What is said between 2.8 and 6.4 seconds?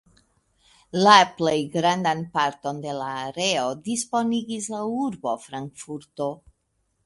de la areo disponigis la urbo Frankfurto.